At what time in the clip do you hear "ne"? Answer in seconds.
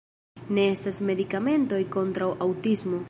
0.57-0.63